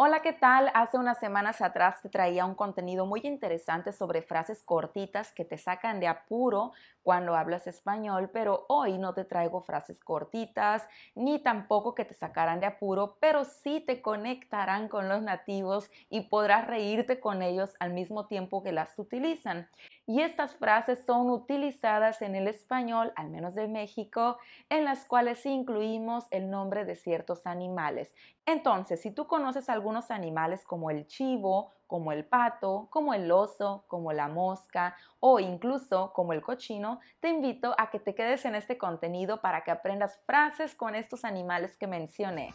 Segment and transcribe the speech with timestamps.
[0.00, 0.70] Hola, ¿qué tal?
[0.74, 5.58] Hace unas semanas atrás te traía un contenido muy interesante sobre frases cortitas que te
[5.58, 11.94] sacan de apuro cuando hablas español, pero hoy no te traigo frases cortitas ni tampoco
[11.96, 17.18] que te sacarán de apuro, pero sí te conectarán con los nativos y podrás reírte
[17.18, 19.68] con ellos al mismo tiempo que las utilizan.
[20.08, 24.38] Y estas frases son utilizadas en el español, al menos de México,
[24.70, 28.14] en las cuales incluimos el nombre de ciertos animales.
[28.46, 33.84] Entonces, si tú conoces algunos animales como el chivo, como el pato, como el oso,
[33.86, 38.54] como la mosca o incluso como el cochino, te invito a que te quedes en
[38.54, 42.54] este contenido para que aprendas frases con estos animales que mencioné.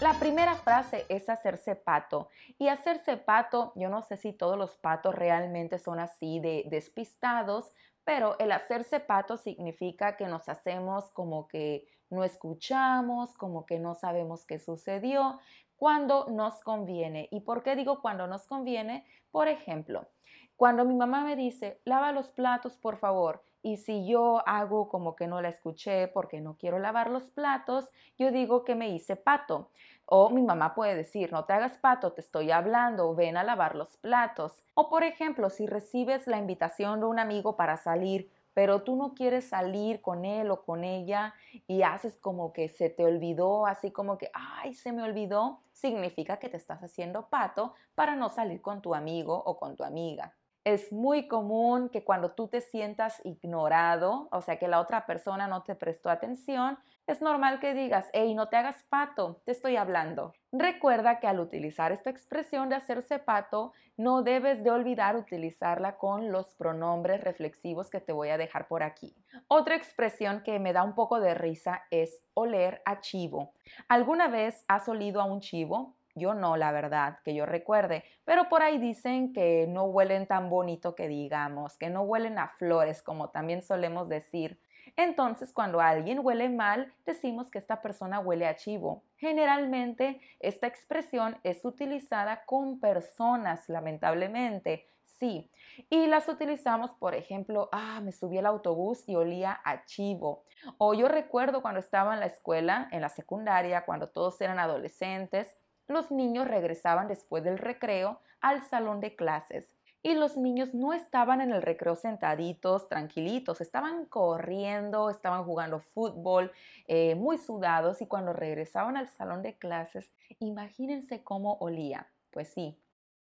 [0.00, 2.28] La primera frase es hacerse pato.
[2.56, 7.72] Y hacerse pato, yo no sé si todos los patos realmente son así de despistados,
[8.04, 13.96] pero el hacerse pato significa que nos hacemos como que no escuchamos, como que no
[13.96, 15.40] sabemos qué sucedió,
[15.74, 17.28] cuando nos conviene.
[17.32, 19.04] ¿Y por qué digo cuando nos conviene?
[19.32, 20.06] Por ejemplo,
[20.54, 25.16] cuando mi mamá me dice, lava los platos, por favor, y si yo hago como
[25.16, 29.16] que no la escuché porque no quiero lavar los platos, yo digo que me hice
[29.16, 29.70] pato.
[30.06, 33.74] O mi mamá puede decir, no te hagas pato, te estoy hablando, ven a lavar
[33.74, 34.64] los platos.
[34.74, 39.14] O por ejemplo, si recibes la invitación de un amigo para salir, pero tú no
[39.14, 41.34] quieres salir con él o con ella
[41.66, 46.38] y haces como que se te olvidó, así como que, ay, se me olvidó, significa
[46.38, 50.37] que te estás haciendo pato para no salir con tu amigo o con tu amiga.
[50.68, 55.48] Es muy común que cuando tú te sientas ignorado, o sea, que la otra persona
[55.48, 59.76] no te prestó atención, es normal que digas, hey, no te hagas pato, te estoy
[59.76, 60.34] hablando.
[60.52, 66.32] Recuerda que al utilizar esta expresión de hacerse pato, no debes de olvidar utilizarla con
[66.32, 69.16] los pronombres reflexivos que te voy a dejar por aquí.
[69.46, 73.54] Otra expresión que me da un poco de risa es oler a chivo.
[73.88, 75.97] ¿Alguna vez has olido a un chivo?
[76.18, 80.50] Yo no, la verdad, que yo recuerde, pero por ahí dicen que no huelen tan
[80.50, 84.60] bonito que digamos, que no huelen a flores como también solemos decir.
[84.96, 89.04] Entonces, cuando alguien huele mal, decimos que esta persona huele a chivo.
[89.16, 94.88] Generalmente, esta expresión es utilizada con personas, lamentablemente,
[95.18, 95.50] sí.
[95.90, 100.44] Y las utilizamos, por ejemplo, ah, me subí al autobús y olía a chivo.
[100.78, 105.56] O yo recuerdo cuando estaba en la escuela, en la secundaria, cuando todos eran adolescentes,
[105.88, 111.40] los niños regresaban después del recreo al salón de clases y los niños no estaban
[111.40, 116.52] en el recreo sentaditos, tranquilitos, estaban corriendo, estaban jugando fútbol,
[116.86, 122.08] eh, muy sudados y cuando regresaban al salón de clases, imagínense cómo olía.
[122.30, 122.80] Pues sí,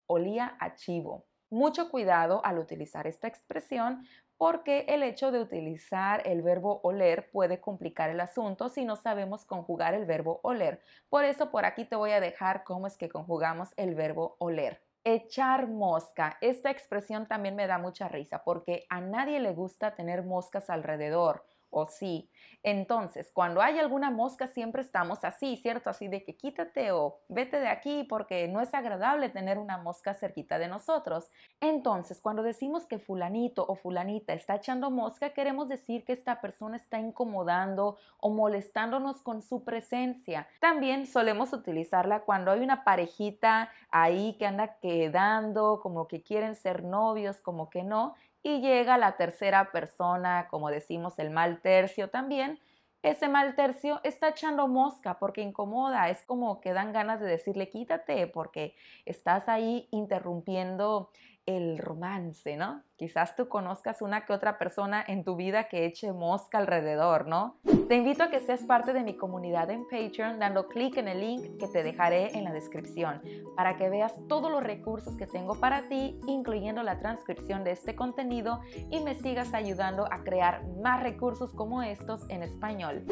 [0.07, 1.25] olía a chivo.
[1.49, 4.05] Mucho cuidado al utilizar esta expresión
[4.37, 9.45] porque el hecho de utilizar el verbo oler puede complicar el asunto si no sabemos
[9.45, 10.81] conjugar el verbo oler.
[11.09, 14.81] Por eso por aquí te voy a dejar cómo es que conjugamos el verbo oler.
[15.03, 16.37] Echar mosca.
[16.41, 21.45] Esta expresión también me da mucha risa porque a nadie le gusta tener moscas alrededor
[21.75, 22.29] o sí.
[22.63, 25.89] Entonces, cuando hay alguna mosca, siempre estamos así, ¿cierto?
[25.89, 30.13] Así de que quítate o vete de aquí porque no es agradable tener una mosca
[30.13, 31.29] cerquita de nosotros.
[31.59, 36.77] Entonces, cuando decimos que fulanito o fulanita está echando mosca, queremos decir que esta persona
[36.77, 40.47] está incomodando o molestándonos con su presencia.
[40.61, 46.83] También solemos utilizarla cuando hay una parejita ahí que anda quedando, como que quieren ser
[46.85, 48.15] novios, como que no
[48.45, 52.59] y llega la tercera persona, como decimos el mal tercio también,
[53.01, 57.71] ese mal tercio está echando mosca porque incomoda, es como que dan ganas de decirle
[57.71, 61.09] quítate porque estás ahí interrumpiendo
[61.45, 62.83] el romance, ¿no?
[62.95, 67.57] Quizás tú conozcas una que otra persona en tu vida que eche mosca alrededor, ¿no?
[67.87, 71.19] Te invito a que seas parte de mi comunidad en Patreon dando clic en el
[71.19, 73.21] link que te dejaré en la descripción
[73.55, 77.95] para que veas todos los recursos que tengo para ti, incluyendo la transcripción de este
[77.95, 83.05] contenido y me sigas ayudando a crear más recursos como estos en español.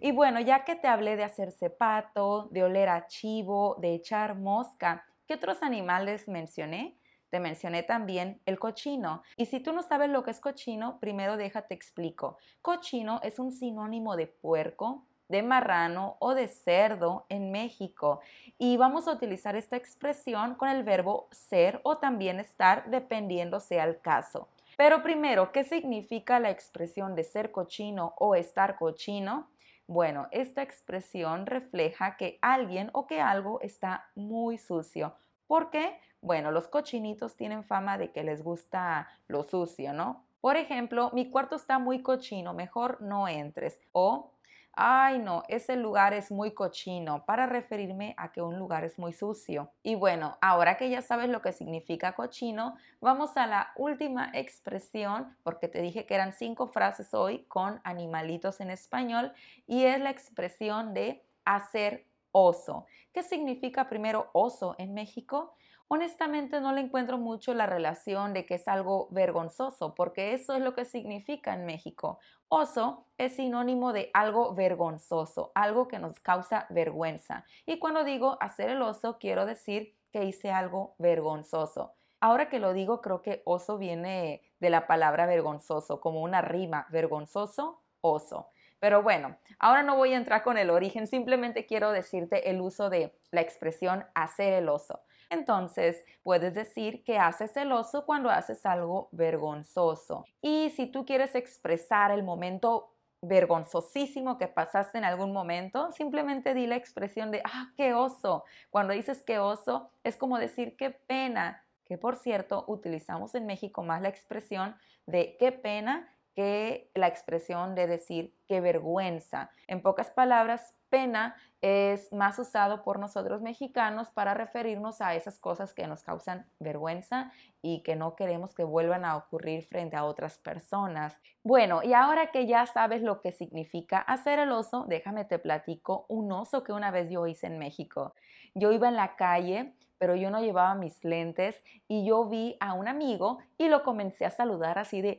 [0.00, 4.34] Y bueno, ya que te hablé de hacerse pato, de oler a chivo, de echar
[4.34, 6.98] mosca, ¿qué otros animales mencioné?
[7.30, 9.22] Te mencioné también el cochino.
[9.36, 12.38] Y si tú no sabes lo que es cochino, primero déjate explico.
[12.62, 18.20] Cochino es un sinónimo de puerco, de marrano o de cerdo en México.
[18.58, 23.84] Y vamos a utilizar esta expresión con el verbo ser o también estar, dependiendo sea
[23.84, 24.48] el caso.
[24.76, 29.48] Pero primero, ¿qué significa la expresión de ser cochino o estar cochino?
[29.88, 35.14] Bueno, esta expresión refleja que alguien o que algo está muy sucio.
[35.46, 35.98] ¿Por qué?
[36.20, 40.24] Bueno, los cochinitos tienen fama de que les gusta lo sucio, ¿no?
[40.40, 43.80] Por ejemplo, mi cuarto está muy cochino, mejor no entres.
[43.92, 44.32] O
[44.76, 49.12] ay no, ese lugar es muy cochino, para referirme a que un lugar es muy
[49.14, 49.72] sucio.
[49.82, 55.34] Y bueno, ahora que ya sabes lo que significa cochino, vamos a la última expresión,
[55.42, 59.32] porque te dije que eran cinco frases hoy con animalitos en español,
[59.66, 62.04] y es la expresión de hacer
[62.38, 62.86] oso.
[63.12, 65.56] ¿Qué significa primero oso en México?
[65.88, 70.60] honestamente no le encuentro mucho la relación de que es algo vergonzoso, porque eso es
[70.60, 72.18] lo que significa en México.
[72.48, 77.44] Oso es sinónimo de algo vergonzoso, algo que nos causa vergüenza.
[77.66, 81.94] Y cuando digo hacer el oso, quiero decir que hice algo vergonzoso.
[82.20, 86.86] Ahora que lo digo, creo que oso viene de la palabra vergonzoso, como una rima,
[86.90, 88.48] vergonzoso, oso.
[88.78, 92.90] Pero bueno, ahora no voy a entrar con el origen, simplemente quiero decirte el uso
[92.90, 95.00] de la expresión hacer el oso.
[95.30, 100.24] Entonces, puedes decir que haces celoso cuando haces algo vergonzoso.
[100.40, 102.92] Y si tú quieres expresar el momento
[103.22, 108.44] vergonzosísimo que pasaste en algún momento, simplemente di la expresión de, ah, qué oso.
[108.70, 113.82] Cuando dices qué oso, es como decir qué pena, que por cierto utilizamos en México
[113.82, 114.76] más la expresión
[115.06, 119.50] de qué pena que la expresión de decir qué vergüenza.
[119.66, 125.72] En pocas palabras, pena es más usado por nosotros mexicanos para referirnos a esas cosas
[125.72, 130.36] que nos causan vergüenza y que no queremos que vuelvan a ocurrir frente a otras
[130.36, 131.18] personas.
[131.42, 136.04] Bueno, y ahora que ya sabes lo que significa hacer el oso, déjame te platico
[136.10, 138.14] un oso que una vez yo hice en México.
[138.54, 142.74] Yo iba en la calle pero yo no llevaba mis lentes y yo vi a
[142.74, 145.18] un amigo y lo comencé a saludar así de.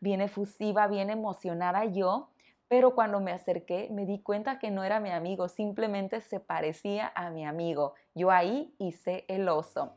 [0.00, 2.30] Bien efusiva, bien emocionada yo
[2.68, 7.12] pero cuando me acerqué me di cuenta que no era mi amigo, simplemente se parecía
[7.14, 7.94] a mi amigo.
[8.14, 9.92] Yo ahí hice el oso.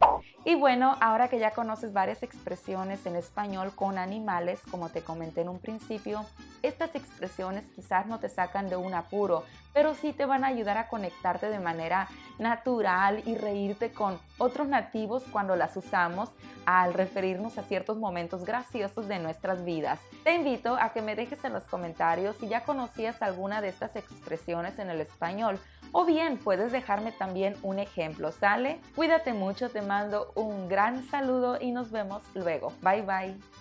[0.46, 5.42] Y bueno, ahora que ya conoces varias expresiones en español con animales, como te comenté
[5.42, 6.26] en un principio,
[6.62, 10.78] estas expresiones quizás no te sacan de un apuro, pero sí te van a ayudar
[10.78, 12.08] a conectarte de manera
[12.38, 16.30] natural y reírte con otros nativos cuando las usamos
[16.66, 20.00] al referirnos a ciertos momentos graciosos de nuestras vidas.
[20.24, 23.96] Te invito a que me dejes en los comentarios si ya conocías alguna de estas
[23.96, 25.60] expresiones en el español
[25.92, 28.80] o bien puedes dejarme también un ejemplo, ¿sale?
[28.96, 32.74] Cuídate mucho, te mando un gran saludo y nos vemos luego.
[32.82, 33.59] Bye bye.